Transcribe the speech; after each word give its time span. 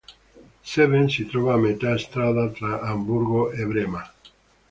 Zeven 0.71 1.09
si 1.15 1.25
trova 1.27 1.53
a 1.53 1.57
metà 1.59 1.95
strada 1.99 2.49
tra 2.49 2.79
Amburgo 2.81 3.51
e 3.51 3.63
Brema. 3.65 4.01